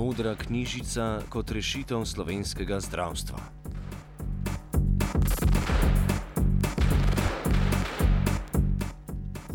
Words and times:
Modra 0.00 0.32
knjižica 0.34 1.20
kot 1.28 1.50
rešitev 1.50 2.04
slovenskega 2.08 2.80
zdravstva. 2.80 3.59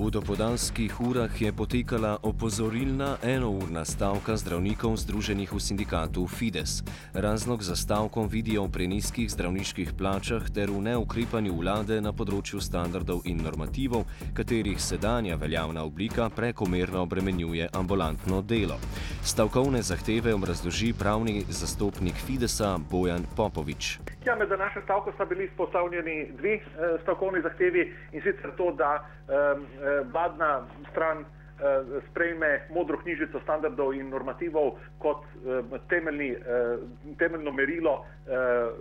V 0.05 0.13
dopodanskih 0.13 1.01
urah 1.01 1.33
je 1.41 1.49
potekala 1.49 2.21
opozorilna 2.21 3.17
enourna 3.25 3.81
stavka 3.81 4.37
zdravnikov 4.37 5.01
združenih 5.01 5.49
v 5.49 5.57
sindikatu 5.57 6.29
Fides. 6.29 6.85
Razlog 7.17 7.65
za 7.65 7.73
stavko 7.73 8.29
vidijo 8.29 8.69
v 8.69 8.71
preniskih 8.71 9.25
zdravniških 9.25 9.97
plačah 9.97 10.45
ter 10.53 10.69
v 10.69 10.93
neukrepanju 10.93 11.57
vlade 11.57 11.97
na 12.05 12.13
področju 12.13 12.61
standardov 12.61 13.25
in 13.25 13.41
normativov, 13.41 14.05
katerih 14.37 14.77
sedanja 14.77 15.41
veljavna 15.41 15.81
oblika 15.81 16.29
prekomerno 16.29 17.01
obremenjuje 17.01 17.73
ambulantno 17.73 18.45
delo. 18.45 18.77
Stavkovne 19.25 19.81
zahteve 19.81 20.37
obrazloži 20.37 20.93
pravni 20.93 21.41
zastopnik 21.49 22.21
Fidesa 22.21 22.77
Bojan 22.77 23.25
Popovič. 23.33 23.97
Ja, 24.25 24.35
med 24.35 24.49
današnjo 24.49 24.81
stavko 24.81 25.11
sta 25.11 25.25
bili 25.25 25.45
izpostavljeni 25.45 26.31
dve 26.37 26.53
eh, 26.53 26.61
stavkovni 27.01 27.41
zahtevi 27.41 27.93
in 28.11 28.21
sicer 28.21 28.51
to, 28.57 28.71
da 28.71 28.91
eh, 29.01 29.94
vladna 30.03 30.67
stran 30.91 31.19
eh, 31.19 32.01
sprejme 32.09 32.61
modro 32.69 32.97
knjižico 32.97 33.39
standardov 33.39 33.93
in 33.93 34.09
normativov 34.09 34.75
kot 34.99 35.23
eh, 35.23 35.79
temeljni, 35.89 36.31
eh, 36.31 36.77
temeljno 37.17 37.51
merilo 37.51 38.05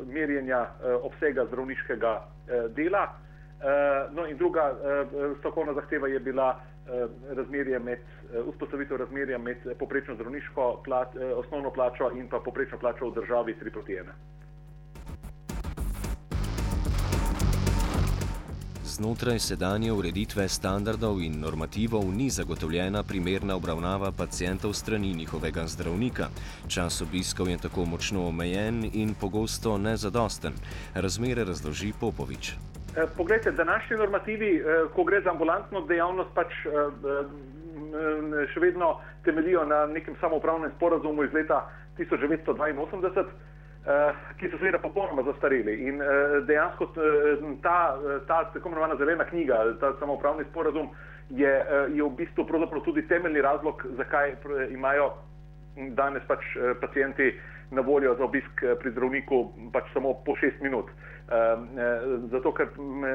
merjenja 0.06 0.66
obsega 1.02 1.45
zdravniškega 1.45 2.12
dela. 2.77 3.02
No 4.12 4.27
in 4.27 4.36
druga 4.36 4.72
stavkovna 5.38 5.74
zahteva 5.74 6.08
je 6.08 6.20
bila 6.20 6.60
razmerje 7.36 7.78
med, 7.78 7.98
vzpostavitev 8.52 8.96
razmerja 8.96 9.38
med 9.38 9.56
poprečno 9.78 10.14
zdravniško 10.14 10.80
plat, 10.84 11.16
osnovno 11.36 11.70
plačo 11.70 12.10
in 12.16 12.28
pa 12.28 12.41
poprečno 12.44 12.78
plačo 12.78 13.10
v 13.10 13.14
državi 13.20 13.56
3 13.60 13.70
proti 13.70 13.92
1. 13.92 14.16
Znotraj 18.95 19.39
sedanje 19.39 19.91
ureditve 19.92 20.45
standardov 20.48 21.19
in 21.19 21.41
normativov 21.42 22.05
ni 22.14 22.31
zagotovljena 22.31 23.03
primerna 23.03 23.56
obravnava 23.56 24.12
pacijentov 24.19 24.73
strani 24.73 25.14
njihovega 25.14 25.67
zdravnika. 25.67 26.27
Čas 26.69 27.03
obiskov 27.03 27.48
je 27.48 27.59
tako 27.59 27.84
močno 27.84 28.28
omejen 28.28 28.84
in 28.92 29.15
pogosto 29.20 29.78
nezadosten. 29.78 30.53
Razmere 30.95 31.45
razloži 31.45 31.92
Popovič. 32.00 32.53
Poglejte, 33.17 33.50
današnji 33.50 33.97
normativi, 33.97 34.62
ko 34.95 35.05
gre 35.05 35.20
za 35.20 35.31
ambulantno 35.31 35.81
dejavnost, 35.91 36.31
pač 36.34 36.55
še 38.55 38.61
vedno 38.61 39.00
temelijo 39.25 39.65
na 39.67 39.87
nekem 39.87 40.15
samoupravnem 40.20 40.70
sporazumu 40.77 41.25
iz 41.25 41.33
leta 41.34 41.67
1982. 41.98 43.27
Uh, 43.84 44.16
ki 44.40 44.48
so 44.48 44.56
seveda 44.56 44.78
popolnoma 44.80 45.20
zastareli. 45.27 45.74
In 45.84 46.00
uh, 46.00 46.38
dejansko 46.48 46.86
ta, 47.60 47.98
ta 48.26 48.38
tako 48.54 48.70
imenovana 48.70 48.96
zelena 48.96 49.26
knjiga, 49.28 49.58
ta 49.80 49.92
samoupravni 50.00 50.46
sporazum, 50.48 50.88
je, 51.30 51.52
je 51.92 52.02
v 52.02 52.08
bistvu 52.16 52.46
tudi 52.84 53.04
temeljni 53.08 53.42
razlog, 53.44 53.84
zakaj 53.96 54.36
imajo 54.70 55.12
danes 55.76 56.22
pač 56.28 56.41
pacijenti 56.80 57.34
na 57.70 57.80
voljo 57.80 58.14
za 58.14 58.24
obisk 58.24 58.64
pri 58.80 58.90
zdravniku 58.90 59.44
pač 59.72 59.90
samo 59.94 60.14
po 60.26 60.36
šest 60.36 60.60
minut. 60.60 60.90
Ehm, 61.24 61.78
eh, 61.78 62.28
zato, 62.30 62.52
ker 62.52 62.68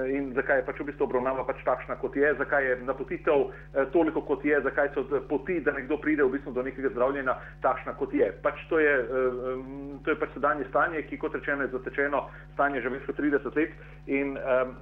in 0.10 0.32
zakaj 0.34 0.58
je 0.58 0.64
pač 0.66 0.80
v 0.82 0.86
bistvu 0.88 1.06
obravnava 1.06 1.44
pač 1.46 1.60
takšna, 1.62 1.94
kot 2.02 2.16
je, 2.18 2.32
zakaj 2.42 2.66
je 2.66 2.78
napotitev 2.82 3.44
eh, 3.46 3.86
toliko, 3.94 4.24
kot 4.26 4.42
je, 4.42 4.58
zakaj 4.66 4.90
so 4.96 5.04
poti, 5.30 5.60
da 5.62 5.76
nekdo 5.78 6.00
pride 6.02 6.26
v 6.26 6.34
bistvu 6.34 6.56
do 6.56 6.64
nekega 6.66 6.90
zdravljenja 6.90 7.38
takšna, 7.62 7.94
kot 8.02 8.14
je. 8.18 8.32
Pač 8.42 8.66
to 8.72 8.80
je, 8.82 8.96
ehm, 9.06 10.02
to 10.02 10.10
je 10.10 10.18
pač 10.18 10.34
sedanje 10.34 10.66
stanje, 10.72 11.04
ki, 11.06 11.22
kot 11.22 11.38
rečeno, 11.38 11.68
je 11.68 11.74
zatečeno 11.76 12.24
stanje 12.56 12.82
že 12.82 12.90
več 12.90 13.06
kot 13.06 13.22
30 13.22 13.46
let 13.62 13.78
in 14.10 14.34
ehm, 14.42 14.74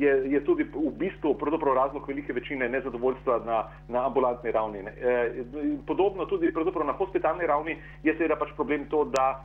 je, 0.00 0.12
je 0.32 0.40
tudi 0.48 0.64
v 0.64 0.94
bistvu 0.96 1.36
razlog 1.76 2.08
velike 2.08 2.32
večine 2.32 2.68
nezadovoljstva 2.72 3.42
na, 3.44 3.68
na 3.88 4.06
ambulantni 4.06 4.50
ravni. 4.50 4.80
Eh, 4.88 5.44
podobno 5.86 6.24
tudi 6.24 6.48
na 6.86 6.92
hospitalni 6.92 7.46
ravni 7.46 7.76
je 8.02 8.16
seveda 8.16 8.36
pač 8.36 8.56
problem 8.56 8.88
to, 8.88 9.01
da 9.04 9.44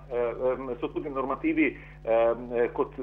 so 0.80 0.88
tudi 0.94 1.10
normativi 1.10 1.72
kot 2.74 2.94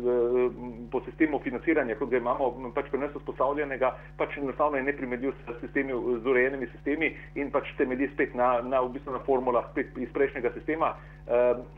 po 0.90 1.00
sistemu 1.04 1.38
financiranja, 1.44 1.96
kot 1.98 2.10
ga 2.10 2.20
imamo 2.20 2.50
pač 2.74 2.88
pri 2.90 3.02
nas 3.02 3.12
vzpostavljenega, 3.14 3.90
pač 4.16 4.38
enostavno 4.38 4.78
je 4.78 4.86
neprimerljiv 4.88 5.32
s 5.32 5.58
sistemi, 5.60 5.92
z 5.92 6.30
urejenimi 6.30 6.68
sistemi 6.72 7.12
in 7.34 7.50
pač 7.50 7.74
temelji 7.78 8.08
spet 8.14 8.34
na, 8.34 8.60
na, 8.62 8.80
v 8.80 8.94
bistvu 8.96 9.12
na 9.12 9.20
formulah 9.26 9.68
iz 9.76 10.12
prejšnjega 10.14 10.54
sistema, 10.56 10.94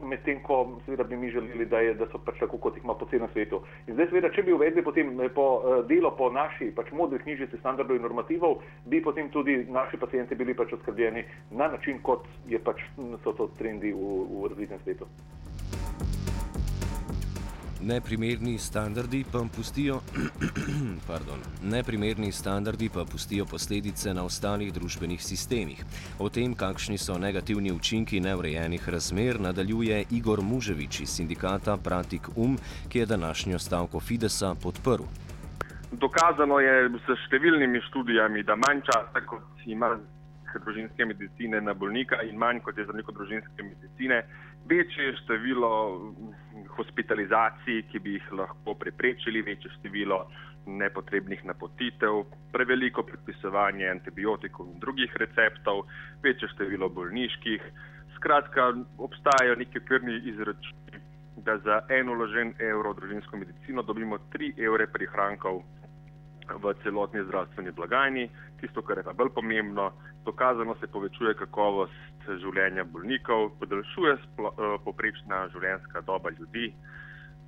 medtem 0.03 0.41
ko 0.43 0.81
seveda 0.85 1.05
bi 1.05 1.17
mi 1.17 1.31
želeli, 1.31 1.67
da, 1.67 1.79
je, 1.79 1.95
da 1.95 2.07
so 2.11 2.19
pač 2.19 2.39
tako, 2.41 2.59
kot 2.59 2.77
jih 2.77 2.85
ima 2.85 2.95
po 2.95 3.07
celem 3.11 3.29
svetu. 3.33 3.61
In 3.87 3.95
zdaj 3.95 4.09
seveda, 4.11 4.31
če 4.35 4.43
bi 4.43 4.55
uvedli 4.55 4.83
potem 4.83 5.13
eh, 5.21 5.31
po 5.31 5.47
delo 5.89 6.11
po 6.19 6.31
naši 6.35 6.73
pač 6.75 6.91
modri 6.93 7.21
knjižici 7.23 7.61
standardov 7.61 7.97
in 7.97 8.03
normativov, 8.03 8.59
bi 8.91 9.01
potem 9.03 9.31
tudi 9.31 9.61
naši 9.71 10.01
pacijenti 10.03 10.35
bili 10.35 10.55
pač 10.55 10.75
oskrbljeni 10.75 11.25
na 11.51 11.69
način, 11.71 12.01
kot 12.03 12.27
je 12.51 12.59
pač 12.59 12.83
so 13.23 13.33
to 13.39 13.49
trendi 13.59 13.93
v, 13.95 14.27
v 14.27 14.51
razvitem 14.67 14.79
svetu. 14.85 15.07
Neprimerni 17.81 18.59
standardi 18.59 19.25
pa 19.33 19.45
pustijo, 19.57 20.01
pardon, 21.09 21.39
neprimerni 21.63 22.33
standardi 22.33 22.89
pa 22.95 23.05
pustijo 23.05 23.45
posledice 23.45 24.15
na 24.15 24.25
ostalih 24.25 24.73
družbenih 24.73 25.23
sistemih. 25.23 25.85
O 26.19 26.29
tem, 26.29 26.55
kakšni 26.55 26.99
so 26.99 27.19
negativni 27.19 27.73
učinki 27.73 28.21
neurejenih 28.21 28.89
razmer, 28.89 29.41
nadaljuje 29.41 30.05
Igor 30.11 30.43
Muževič 30.43 31.01
iz 31.01 31.09
sindikata 31.09 31.77
Pratik 31.77 32.29
Um, 32.37 32.59
ki 32.89 32.99
je 32.99 33.07
današnjo 33.07 33.59
stavko 33.59 34.01
Fidesa 34.01 34.55
podprl. 34.63 35.05
Dokazano 35.93 36.59
je 36.59 36.91
s 36.99 37.21
številnimi 37.29 37.81
študijami, 37.89 38.43
da 38.43 38.57
manj 38.57 38.83
časa, 38.91 39.21
kot 39.27 39.67
ima 39.67 39.95
družinske 40.65 41.05
medicine 41.05 41.61
na 41.61 41.75
bolnika 41.75 42.23
in 42.23 42.39
manj 42.39 42.61
kot 42.65 42.79
je 42.79 42.85
zdravnikov 42.85 43.15
družinske 43.15 43.63
medicine, 43.63 44.23
večje 44.69 45.17
število 45.23 45.73
hospitalizacij, 46.77 47.83
ki 47.91 47.99
bi 47.99 48.17
jih 48.17 48.33
lahko 48.33 48.75
preprečili, 48.75 49.43
večje 49.43 49.71
število 49.79 50.27
nepotrebnih 50.67 51.45
napotitev, 51.45 52.25
preveliko 52.53 53.03
predpisovanje 53.03 53.89
antibiotikov 53.91 54.67
in 54.73 54.81
drugih 54.81 55.13
receptov, 55.17 55.85
večje 56.23 56.49
število 56.55 56.89
bolniških. 56.89 57.63
Skratka, 58.17 58.73
obstajajo 58.99 59.55
neki 59.57 59.81
krni 59.81 60.19
izračuni, 60.25 61.03
da 61.37 61.59
za 61.59 61.81
en 61.89 62.09
uložen 62.09 62.55
evro 62.59 62.93
v 62.93 63.01
družinsko 63.01 63.37
medicino 63.37 63.83
dobimo 63.83 64.19
3 64.33 64.53
evre 64.59 64.87
prihrankov 64.87 65.63
v 66.55 66.75
celotni 66.83 67.23
zdravstveni 67.25 67.73
blagajni. 67.73 68.29
Tisto, 68.61 68.83
kar 68.83 68.99
je 68.99 69.05
pa 69.05 69.13
bolj 69.13 69.31
pomembno, 69.35 69.93
dokazano 70.25 70.75
se 70.81 70.87
povečuje 70.87 71.35
kakovost 71.35 72.29
življenja 72.43 72.85
bolnikov, 72.85 73.51
podaljšuje 73.61 74.15
eh, 74.15 74.77
poprečna 74.85 75.47
življenjska 75.55 76.03
doba 76.07 76.31
ljudi, 76.39 76.73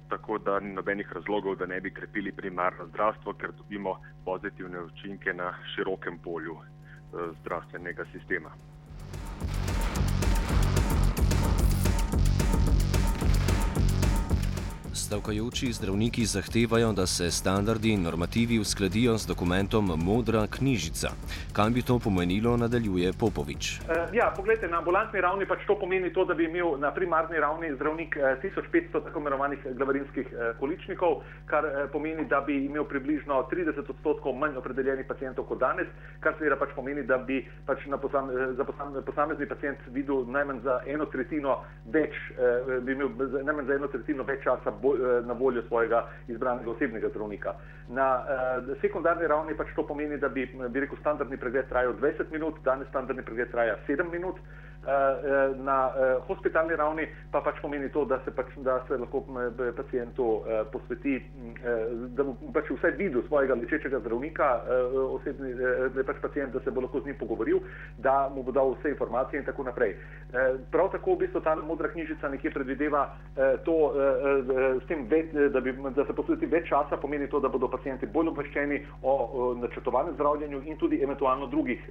tako 0.08 0.38
da 0.38 0.58
ni 0.60 0.72
nobenih 0.74 1.12
razlogov, 1.12 1.58
da 1.58 1.66
ne 1.66 1.80
bi 1.80 1.94
krepili 1.94 2.32
primarno 2.32 2.86
zdravstvo, 2.92 3.34
ker 3.40 3.52
dobimo 3.52 3.98
pozitivne 4.24 4.82
učinke 4.90 5.34
na 5.34 5.52
širokem 5.74 6.18
polju 6.24 6.58
eh, 6.58 7.30
zdravstvenega 7.40 8.06
sistema. 8.12 8.54
Stavkajoči 15.08 15.72
zdravniki 15.72 16.24
zahtevajo, 16.24 16.92
da 16.92 17.06
se 17.06 17.30
standardi 17.30 17.92
in 17.92 18.02
normativi 18.02 18.58
uskladijo 18.58 19.16
z 19.18 19.26
dokumentom 19.26 19.86
Modra 20.04 20.46
knjižica. 20.46 21.08
Kaj 21.56 21.70
bi 21.70 21.82
to 21.82 21.98
pomenilo, 21.98 22.56
nadaljuje 22.56 23.12
Popovič. 23.20 23.80
Uh, 23.80 24.12
ja, 24.12 24.26
poglejte, 24.36 24.68
na 24.68 24.78
ambulantni 24.78 25.20
ravni 25.20 25.46
pač 25.48 25.64
to 25.66 25.78
pomeni 25.80 26.12
to, 26.12 26.26
da 26.28 26.34
bi 26.34 26.44
imel 26.44 26.76
na 26.78 26.90
primarni 26.92 27.40
ravni 27.40 27.70
zdravnik 27.76 28.18
1500 28.42 29.04
tako 29.06 29.20
imenovanih 29.20 29.64
glavarinskih 29.78 30.26
količnikov, 30.60 31.22
kar 31.46 31.64
pomeni, 31.92 32.28
da 32.28 32.40
bi 32.40 32.58
imel 32.66 32.84
približno 32.84 33.40
30 33.52 33.80
odstotkov 33.88 34.36
manj 34.36 34.60
opredeljenih 34.60 35.08
pacijentov 35.08 35.48
kot 35.48 35.62
danes, 35.64 35.88
kar 36.20 36.36
seveda 36.36 36.60
pač 36.60 36.76
pomeni, 36.76 37.06
da 37.08 37.16
bi 37.16 37.40
pač 37.66 37.88
posam, 38.02 38.28
za 38.60 38.64
posam, 38.64 39.00
posamezni 39.08 39.48
pacijent 39.48 39.88
videl 39.88 40.28
najmanj 40.28 40.60
za 40.68 40.78
eno 40.86 41.08
tretjino 41.08 41.56
več, 41.96 42.12
bi 42.84 42.92
imel 42.92 43.08
najmanj 43.40 43.72
za 43.72 43.80
eno 43.80 43.88
tretjino 43.96 44.28
več 44.28 44.44
časa 44.44 44.76
bolj 44.82 44.97
Eh, 44.97 44.97
na 45.24 45.34
voljo 45.34 45.62
svojega 45.68 46.04
izbranega 46.28 46.70
osebnega 46.70 47.08
zdravnika. 47.08 47.54
Na 47.88 48.08
uh, 48.20 48.80
sekundarni 48.80 49.26
ravni 49.26 49.56
pač 49.56 49.72
to 49.76 49.86
pomeni, 49.86 50.18
da 50.18 50.28
bi, 50.28 50.46
bi 50.46 50.80
rekel, 50.80 50.98
standardni 51.00 51.36
pregled 51.36 51.68
trajal 51.68 51.94
20 52.00 52.32
minut, 52.32 52.60
danes 52.64 52.88
standardni 52.88 53.24
pregled 53.24 53.50
traja 53.50 53.76
7 53.86 54.10
minut. 54.12 54.36
Na 55.58 55.90
hospitalni 56.26 56.76
ravni 56.76 57.04
pa 57.32 57.40
pač 57.44 57.58
pomeni 57.60 57.90
to, 57.92 58.04
da 58.08 58.20
se, 58.24 58.30
pač, 58.30 58.46
da 58.64 58.78
se 58.88 58.96
lahko 58.96 59.24
pacijentu 59.76 60.28
posveti, 60.72 61.18
da 62.16 62.24
bo 62.24 62.36
pač 62.54 62.70
vsaj 62.72 62.94
videl 62.96 63.24
svojega 63.26 63.58
lečečega 63.58 64.00
zdravnika, 64.00 64.48
osebni, 65.18 65.52
da 65.94 66.04
pač 66.06 66.22
pacijent, 66.22 66.54
da 66.54 66.62
se 66.64 66.70
bo 66.70 66.80
lahko 66.86 67.02
z 67.02 67.10
njim 67.10 67.18
pogovoril, 67.20 67.60
da 67.98 68.30
mu 68.34 68.42
bo 68.42 68.54
dal 68.54 68.72
vse 68.78 68.94
informacije 68.94 69.42
in 69.42 69.44
tako 69.44 69.66
naprej. 69.68 69.96
Prav 70.72 70.92
tako 70.94 71.18
v 71.18 71.24
bistvu 71.26 71.42
ta 71.44 71.56
modra 71.56 71.90
knjižica 71.92 72.28
nekje 72.28 72.54
predvideva 72.54 73.04
to, 73.66 73.76
tem, 74.88 75.04
da, 75.52 75.60
bi, 75.60 75.74
da 75.96 76.06
se 76.06 76.16
posveti 76.16 76.46
več 76.46 76.68
časa, 76.70 76.96
pomeni 76.96 77.28
to, 77.28 77.40
da 77.40 77.48
bodo 77.52 77.68
pacijenti 77.68 78.06
bolj 78.06 78.32
obveščeni 78.32 78.80
o 79.02 79.54
načrtovanem 79.60 80.14
zdravljenju 80.14 80.62
in 80.64 80.80
tudi 80.80 81.02
eventualno 81.02 81.46
drugih, 81.46 81.82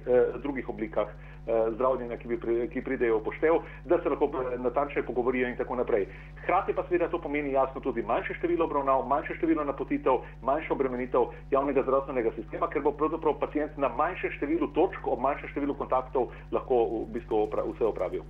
drugih 0.42 0.68
oblikah 0.68 1.14
zdravljenja, 1.46 2.16
ki, 2.16 2.28
bi, 2.28 2.38
ki 2.72 2.77
pridejo 2.84 3.18
v 3.18 3.24
poštev, 3.24 3.60
da 3.84 3.98
se 4.02 4.08
lahko 4.08 4.30
natančneje 4.58 5.06
pogovorijo 5.06 5.48
in 5.48 5.56
tako 5.56 5.76
naprej. 5.76 6.06
Hkrati 6.42 6.72
pa 6.72 6.84
seveda 6.88 7.08
to 7.08 7.20
pomeni 7.20 7.52
jasno 7.52 7.80
tudi 7.80 8.02
manjše 8.02 8.34
število 8.38 8.64
obravnav, 8.64 9.06
manjše 9.06 9.34
število 9.38 9.64
napotitev, 9.64 10.24
manjšo 10.42 10.74
obremenitev 10.74 11.30
javnega 11.50 11.82
zdravstvenega 11.82 12.34
sistema, 12.36 12.68
ker 12.68 12.82
bo 12.82 12.92
pravzaprav 12.92 13.38
pacijent 13.40 13.76
na 13.76 13.88
manjše 13.88 14.30
število 14.36 14.70
točk, 14.74 15.06
ob 15.06 15.20
manjše 15.20 15.48
število 15.54 15.74
kontaktov 15.74 16.30
lahko 16.52 16.84
v 16.84 17.06
bistvu 17.18 17.46
vse 17.72 17.84
opravil. 17.84 18.22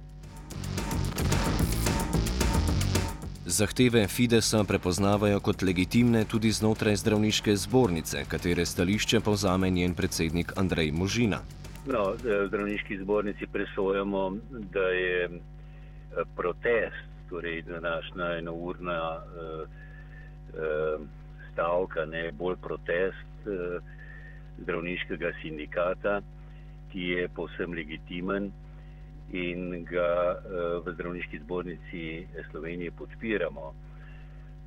Zahteve 3.49 4.07
Fidesa 4.09 4.65
prepoznavajo 4.65 5.41
kot 5.41 5.63
legitimne 5.63 6.25
tudi 6.25 6.51
znotraj 6.53 6.97
zdravniške 7.01 7.57
zbornice, 7.57 8.25
katere 8.29 8.67
stališče 8.67 9.21
povzame 9.21 9.71
njen 9.71 9.95
predsednik 9.95 10.53
Andrej 10.57 10.93
Možina. 10.93 11.39
No, 11.89 12.13
v 12.21 12.49
zdravniški 12.49 12.99
zbornici 13.01 13.47
presojamo, 13.49 14.37
da 14.51 14.89
je 14.93 15.25
eh, 15.25 15.31
protest, 16.37 17.09
torej 17.31 17.63
današnja 17.63 18.27
enourna 18.39 19.17
uh, 19.17 19.69
uh, 19.69 21.01
stavka, 21.53 22.05
ne 22.05 22.33
bolj 22.33 22.57
protest 22.57 23.47
uh, 23.47 23.83
zdravniškega 24.63 25.33
sindikata, 25.43 26.21
ki 26.93 27.03
je 27.09 27.29
povsem 27.29 27.73
legitimen 27.73 28.51
in 29.33 29.85
ga 29.85 30.13
uh, 30.37 30.87
v 30.87 30.95
zdravniški 30.95 31.41
zbornici 31.45 32.27
Slovenije 32.51 32.91
podpiramo. 32.91 33.73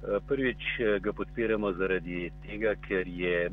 Eh, 0.01 0.19
prvič 0.27 0.57
eh, 0.79 0.99
ga 0.99 1.13
podpiramo 1.13 1.69
zaradi 1.77 2.31
tega, 2.41 2.73
ker 2.87 3.07
je 3.07 3.51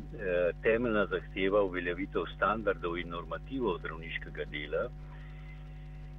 temeljna 0.65 1.05
zahteva 1.07 1.61
uveljavitev 1.63 2.25
standardov 2.37 2.97
in 2.97 3.11
normativov 3.13 3.77
zdravniškega 3.83 4.47
dela, 4.49 4.87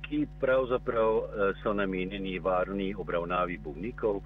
ki 0.05 0.27
pravzaprav 0.41 1.17
so 1.63 1.73
namenjeni 1.73 2.35
varni 2.39 2.93
obravnavi 2.97 3.57
bolnikov. 3.57 4.21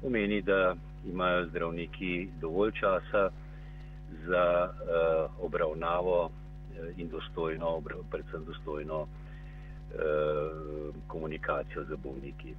Pomeni, 0.00 0.40
da 0.42 0.74
imajo 1.04 1.46
zdravniki 1.50 2.28
dovolj 2.40 2.72
časa 2.80 3.28
za 4.24 4.44
obravnavo 5.40 6.30
in 6.96 7.08
dostojno, 7.08 7.80
predvsem 8.10 8.44
dostojno 8.44 9.06
komunikacijo 11.06 11.84
z 11.84 11.96
bolniki. 12.02 12.54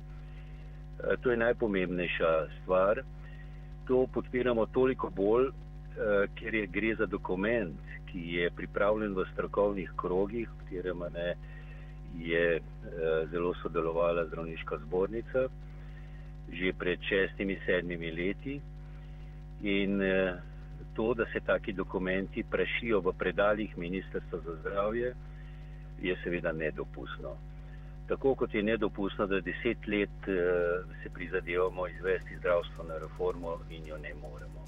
Eh, 1.04 1.18
to 1.22 1.32
je 1.32 1.38
najpomembnejša 1.38 2.48
stvar. 2.62 3.04
To 3.88 4.08
podpiramo 4.14 4.66
toliko 4.66 5.10
bolj, 5.10 5.48
eh, 5.48 6.28
ker 6.36 6.56
je 6.56 6.68
gre 6.68 6.96
za 6.96 7.06
dokument, 7.06 7.80
ki 8.12 8.22
je 8.36 8.52
pripravljen 8.52 9.16
v 9.16 9.26
strokovnih 9.34 9.92
krogih, 9.96 10.50
v 10.50 10.58
katerem 10.60 11.00
ne, 11.14 11.34
je 12.20 12.56
eh, 12.56 12.62
zelo 13.32 13.54
sodelovala 13.62 14.26
zdravniška 14.26 14.78
zbornica 14.78 15.50
že 16.52 16.74
pred 16.74 17.00
šestimi, 17.00 17.56
sedmimi 17.66 18.12
leti. 18.12 18.62
In 19.64 20.02
to, 20.94 21.14
da 21.14 21.26
se 21.32 21.40
taki 21.40 21.72
dokumenti 21.74 22.44
prešijo 22.44 23.00
v 23.00 23.14
predaljih 23.18 23.78
Ministrstva 23.78 24.40
za 24.40 24.56
zdravje, 24.56 25.14
je 26.02 26.16
seveda 26.24 26.52
nedopustno 26.52 27.38
tako 28.12 28.36
kot 28.36 28.54
je 28.54 28.64
nedopustno, 28.64 29.28
da 29.28 29.40
deset 29.40 29.88
let 29.88 30.18
uh, 30.28 30.36
se 31.04 31.10
prizadevamo 31.10 31.88
izvesti 31.88 32.38
zdravstveno 32.40 32.94
reformo 33.00 33.52
in 33.70 33.86
jo 33.88 33.98
ne 33.98 34.14
moremo. 34.22 34.62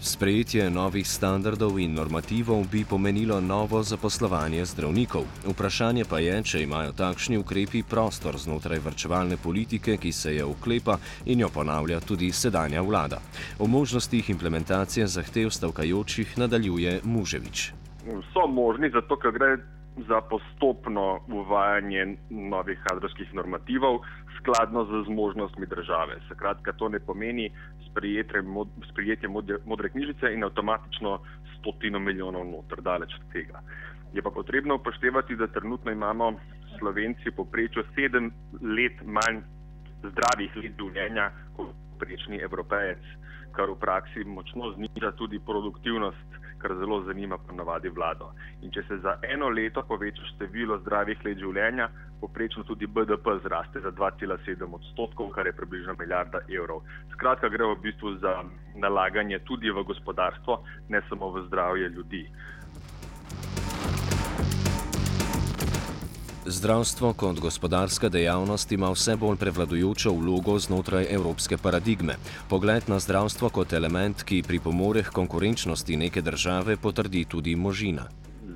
Sprejetje 0.00 0.70
novih 0.70 1.08
standardov 1.08 1.78
in 1.78 1.94
normativov 1.94 2.62
bi 2.72 2.84
pomenilo 2.90 3.40
novo 3.40 3.82
zaposlovanje 3.82 4.64
zdravnikov. 4.64 5.24
Vprašanje 5.46 6.04
pa 6.10 6.18
je, 6.18 6.42
če 6.42 6.62
imajo 6.62 6.92
takšni 6.92 7.38
ukrepi 7.38 7.82
prostor 7.82 8.38
znotraj 8.38 8.78
vrčevalne 8.78 9.36
politike, 9.36 9.96
ki 9.96 10.12
se 10.12 10.34
je 10.36 10.44
uklepa 10.44 10.98
in 11.26 11.40
jo 11.40 11.48
ponavlja 11.54 12.00
tudi 12.00 12.30
sedanja 12.32 12.82
vlada. 12.82 13.18
O 13.58 13.66
možnostih 13.66 14.30
implementacije 14.30 15.06
zahtev 15.06 15.50
stavkajočih 15.50 16.38
nadaljuje 16.38 17.00
Muževič. 17.04 17.72
So 18.32 18.46
možni, 18.46 18.90
zato 18.94 19.18
ker 19.18 19.34
gre 19.34 19.58
za 20.08 20.20
postopno 20.20 21.20
uvajanje 21.26 22.16
novih 22.30 22.78
kadrovskih 22.86 23.34
normativov 23.34 24.00
skladno 24.38 24.84
z 24.84 25.04
zmožnostmi 25.06 25.66
države. 25.66 26.20
Skratka, 26.32 26.72
to 26.72 26.88
ne 26.88 27.00
pomeni 27.00 27.50
sprijetje, 27.90 28.42
mod, 28.42 28.68
sprijetje 28.90 29.28
modre 29.64 29.88
knjižice 29.88 30.32
in 30.34 30.44
avtomatično 30.44 31.18
stotino 31.58 31.98
milijonov 31.98 32.46
notr, 32.46 32.82
daleč 32.82 33.14
od 33.14 33.32
tega. 33.32 33.60
Je 34.14 34.22
pa 34.22 34.30
potrebno 34.30 34.74
upoštevati, 34.74 35.36
da 35.36 35.46
trenutno 35.46 35.92
imamo 35.92 36.32
Slovenci 36.78 37.30
poprečju 37.36 37.82
sedem 37.94 38.32
let 38.62 39.02
manj 39.04 39.42
zdravih 40.02 40.56
let 40.56 40.76
življenja 40.78 41.30
kot 41.56 41.74
prejšnji 41.98 42.38
evropejec, 42.46 43.02
kar 43.56 43.70
v 43.70 43.78
praksi 43.80 44.24
močno 44.24 44.72
zniža 44.76 45.12
tudi 45.18 45.40
produktivnost 45.46 46.38
kar 46.58 46.74
zelo 46.78 47.02
zanima 47.06 47.38
ponavadi 47.38 47.88
vlado. 47.88 48.32
In 48.62 48.70
če 48.70 48.82
se 48.88 48.98
za 48.98 49.16
eno 49.22 49.48
leto 49.48 49.82
poveča 49.82 50.26
število 50.34 50.78
zdravih 50.82 51.24
let 51.24 51.38
življenja, 51.38 51.88
poprečno 52.20 52.64
tudi 52.64 52.86
BDP 52.86 53.38
zraste 53.42 53.80
za 53.80 53.92
2,7 53.92 54.74
odstotkov, 54.74 55.30
kar 55.36 55.46
je 55.46 55.56
približno 55.56 55.94
milijarda 55.98 56.42
evrov. 56.48 56.82
Skratka, 57.14 57.48
gre 57.48 57.70
v 57.72 57.80
bistvu 57.82 58.16
za 58.22 58.42
nalaganje 58.74 59.38
tudi 59.46 59.70
v 59.70 59.86
gospodarstvo, 59.86 60.62
ne 60.88 61.02
samo 61.08 61.30
v 61.36 61.46
zdravje 61.46 61.88
ljudi. 61.88 62.24
Zdravstvo 66.50 67.12
kot 67.12 67.40
gospodarska 67.40 68.08
dejavnost 68.08 68.72
ima 68.72 68.88
vse 68.90 69.16
bolj 69.20 69.36
prevladujočo 69.36 70.12
vlogo 70.16 70.54
znotraj 70.58 71.04
evropske 71.10 71.56
paradigme. 71.62 72.14
Pogled 72.48 72.88
na 72.88 72.98
zdravstvo 72.98 73.50
kot 73.52 73.72
element, 73.72 74.22
ki 74.22 74.42
pripomore 74.46 75.02
k 75.02 75.12
konkurenčnosti 75.18 75.96
neke 75.96 76.22
države, 76.22 76.76
potrdi 76.76 77.24
tudi 77.24 77.56
možina. 77.56 78.06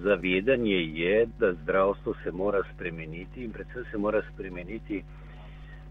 Zavedanje 0.05 0.81
je, 1.01 1.27
da 1.39 1.53
zdravstvo 1.53 2.15
se 2.25 2.33
mora 2.33 2.63
spremeniti 2.75 3.45
in 3.45 3.53
predvsem 3.53 3.85
se 3.91 3.99
mora 3.99 4.23
spremeniti, 4.33 5.05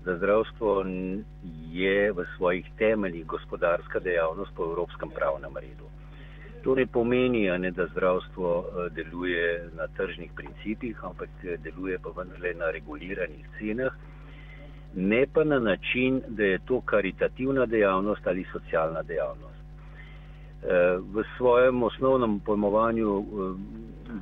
da 0.06 0.18
zdravstvo 0.18 0.86
je 1.72 2.12
v 2.12 2.26
svojih 2.38 2.66
temeljih 2.78 3.26
gospodarska 3.26 4.00
dejavnost 4.00 4.52
po 4.56 4.64
evropskem 4.64 5.10
pravnem 5.10 5.58
redu. 5.58 5.91
To 6.64 6.76
ne 6.76 6.86
pomeni, 6.86 7.50
ne, 7.60 7.72
da 7.72 7.88
zdravstvo 7.88 8.50
eh, 8.60 8.90
deluje 8.90 9.70
na 9.78 9.88
tržnih 9.98 10.32
principih, 10.36 11.04
ampak 11.04 11.30
eh, 11.44 11.58
deluje 11.58 12.00
pa 12.00 12.10
vendarle 12.18 12.54
na 12.54 12.72
reguliranih 12.72 13.48
cenah, 13.58 13.94
ne 14.96 15.26
pa 15.34 15.44
na 15.44 15.60
način, 15.60 16.22
da 16.28 16.44
je 16.44 16.60
to 16.66 16.82
karitativna 16.82 17.66
dejavnost 17.66 18.28
ali 18.28 18.46
socialna 18.52 19.02
dejavnost. 19.02 19.62
Eh, 20.64 20.98
v 21.14 21.24
svojem 21.38 21.84
osnovnem 21.84 22.40
pojmovanju 22.40 23.26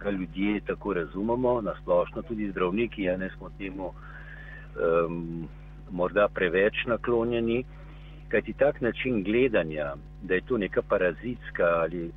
ga 0.02 0.10
ljudje 0.10 0.62
tako 0.68 0.94
razumemo, 0.94 1.62
nasplošno 1.62 2.22
tudi 2.22 2.52
zdravniki, 2.52 3.04
ja 3.04 3.18
ne 3.18 3.30
smo 3.38 3.50
temu 3.58 3.92
um, 4.80 5.48
morda 5.92 6.28
preveč 6.34 6.86
naklonjeni. 6.86 7.64
Kaj 8.30 8.42
ti 8.42 8.54
tak 8.54 8.82
način 8.82 9.24
gledanja, 9.24 9.94
da 10.22 10.34
je 10.34 10.42
to 10.42 10.58
neka 10.58 10.82
parazitska 10.82 11.64
ali 11.64 12.06
eh, 12.06 12.12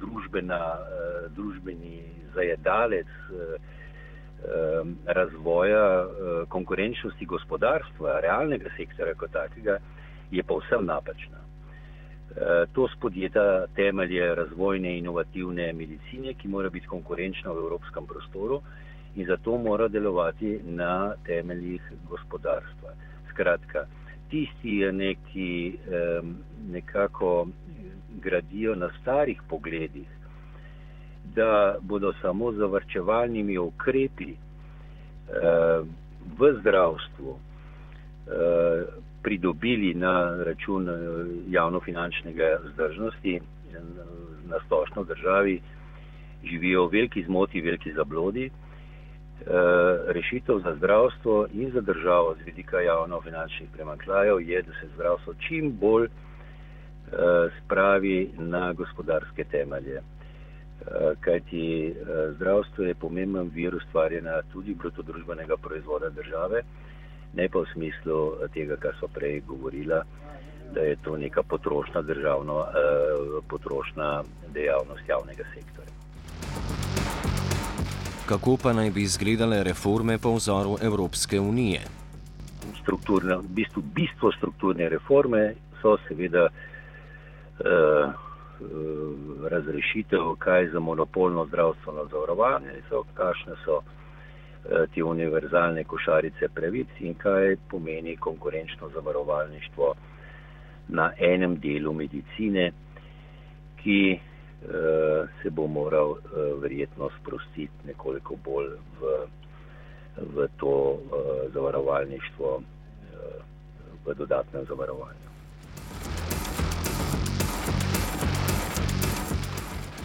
družbena, 0.00 0.56
eh, 0.56 1.28
družbeni 1.36 2.02
zajedalec 2.34 3.06
eh, 3.06 3.56
razvoja 5.06 6.06
konkurenčnosti 6.48 7.26
gospodarstva, 7.26 8.20
realnega 8.20 8.70
sektora 8.76 9.14
kot 9.14 9.30
takega, 9.32 9.76
je 10.30 10.42
povsem 10.42 10.86
napačna. 10.86 11.36
To 12.72 12.88
spodjeta 12.88 13.66
temelje 13.76 14.34
razvojne 14.34 14.94
inovativne 14.98 15.72
medicine, 15.72 16.34
ki 16.34 16.48
mora 16.48 16.70
biti 16.70 16.86
konkurenčna 16.86 17.52
v 17.52 17.64
evropskem 17.66 18.06
prostoru 18.06 18.62
in 19.16 19.26
zato 19.26 19.58
mora 19.58 19.88
delovati 19.88 20.60
na 20.64 21.12
temeljih 21.26 21.92
gospodarstva. 22.08 22.94
Skratka, 23.30 23.84
tisti, 24.30 24.80
ki 25.32 25.78
nekako 26.70 27.48
gradijo 28.22 28.74
na 28.74 28.90
starih 29.00 29.42
pogledih, 29.48 30.08
da 31.34 31.76
bodo 31.80 32.12
samo 32.22 32.52
zavrčevalnimi 32.52 33.58
ukrepi 33.58 34.32
uh, 34.32 35.86
v 36.38 36.52
zdravstvu 36.60 37.38
pridobili 39.22 39.94
na 39.94 40.44
račun 40.44 40.88
javnofinančnega 41.48 42.58
zdržnosti 42.72 43.40
na 44.48 44.56
splošno 44.66 45.04
državi, 45.04 45.60
živijo 46.44 46.86
v 46.86 46.92
veliki 46.92 47.24
zmoti, 47.24 47.60
veliki 47.60 47.92
zablodi. 47.92 48.50
Rešitev 50.14 50.58
za 50.64 50.74
zdravstvo 50.76 51.46
in 51.52 51.70
za 51.70 51.80
državo 51.80 52.34
z 52.38 52.46
vidika 52.46 52.80
javnofinančnih 52.80 53.68
premankljajev 53.72 54.40
je, 54.40 54.62
da 54.62 54.72
se 54.80 54.88
zdravstvo 54.94 55.34
čim 55.48 55.72
bolj 55.80 56.08
spravi 57.58 58.30
na 58.38 58.72
gospodarske 58.72 59.44
temelje. 59.44 60.02
Kajti 61.20 61.94
zdravstvo 62.36 62.84
je 62.84 62.94
pomemben 62.94 63.50
vir 63.54 63.74
ustvarjanja 63.74 64.42
tudi 64.52 64.74
brutodružbenega 64.74 65.56
proizvoda 65.56 66.08
države 66.08 66.62
ne 67.34 67.48
pa 67.48 67.62
v 67.62 67.70
smislu 67.72 68.48
tega, 68.54 68.76
kar 68.76 68.94
so 68.98 69.08
prej 69.08 69.40
govorila, 69.46 70.02
da 70.74 70.80
je 70.80 70.96
to 71.04 71.16
neka 71.16 71.42
potrošna 71.42 72.02
državno, 72.02 72.60
eh, 72.60 73.40
potrošna 73.48 74.22
dejavnost 74.54 75.08
javnega 75.08 75.44
sektorja. 75.54 75.99
Kako 78.30 78.56
pa 78.62 78.72
naj 78.72 78.90
bi 78.90 79.02
izgledale 79.02 79.62
reforme 79.64 80.18
po 80.18 80.34
vzoru 80.38 80.76
Evropske 80.82 81.40
unije? 81.40 81.80
Strukturne, 82.82 83.36
v 83.36 83.48
bistvu, 83.58 83.82
bistvo 83.94 84.32
strukturne 84.32 84.88
reforme 84.88 85.54
so 85.82 85.96
seveda 86.08 86.46
eh, 86.46 88.12
razrešitev, 89.50 90.34
kaj 90.38 90.68
za 90.72 90.80
monopolno 90.80 91.46
zdravstveno 91.46 92.06
zavarovanje, 92.12 92.82
kakšne 93.14 93.58
so 93.64 93.82
Eh, 94.68 94.86
te 94.94 95.02
univerzalne 95.02 95.84
košarice 95.84 96.48
pravic 96.54 96.88
in 97.00 97.14
kaj 97.14 97.56
pomeni 97.70 98.16
konkurenčno 98.16 98.90
zavarovalništvo 98.94 99.94
na 100.88 101.12
enem 101.18 101.54
delu 101.60 101.92
medicine, 101.92 102.72
ki 103.82 104.20
se 105.42 105.50
bo 105.50 105.66
moral 105.66 106.10
uh, 106.10 106.18
verjetno 106.62 107.08
sprostiti 107.20 107.86
nekoliko 107.86 108.36
bolj 108.44 108.74
v, 109.00 109.14
v 110.34 110.48
to 110.56 110.68
uh, 110.68 111.00
zavarovalništvo, 111.54 112.62
v 114.04 114.14
dodatnem 114.14 114.64
zavarovanju. 114.68 115.29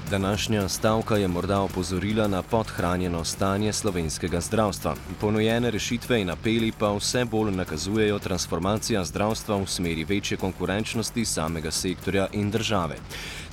Današnja 0.09 0.69
stavka 0.69 1.15
je 1.17 1.27
morda 1.27 1.59
opozorila 1.61 2.27
na 2.27 2.41
podhranjeno 2.41 3.23
stanje 3.23 3.73
slovenskega 3.73 4.41
zdravstva. 4.41 4.95
Ponujene 5.21 5.71
rešitve 5.71 6.21
in 6.21 6.29
apeli 6.29 6.71
pa 6.79 6.91
vse 6.93 7.25
bolj 7.25 7.51
nakazujejo 7.51 8.19
transformacija 8.19 9.05
zdravstva 9.05 9.55
v 9.55 9.67
smeri 9.67 10.03
večje 10.03 10.37
konkurenčnosti 10.37 11.25
samega 11.25 11.71
sektorja 11.71 12.27
in 12.31 12.51
države. 12.51 12.95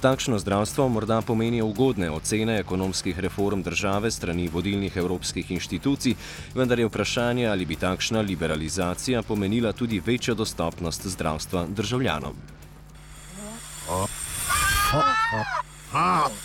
Takšno 0.01 0.39
zdravstvo 0.39 0.89
morda 0.89 1.21
pomeni 1.21 1.63
ugodne 1.63 2.11
ocene 2.11 2.59
ekonomskih 2.59 3.19
reform 3.19 3.63
države 3.63 4.11
strani 4.11 4.49
vodilnih 4.49 4.97
evropskih 4.97 5.51
inštitucij, 5.51 6.15
vendar 6.55 6.79
je 6.79 6.87
vprašanje, 6.87 7.47
ali 7.49 7.65
bi 7.65 7.77
takšna 7.77 8.21
liberalizacija 8.21 9.23
pomenila 9.23 9.73
tudi 9.73 10.03
večjo 10.07 10.35
dostopnost 10.35 11.07
zdravstva 11.07 11.67
državljanom. 11.69 12.35
Oh. 13.89 14.09
Oh. 14.95 15.63
Oh. 15.95 16.33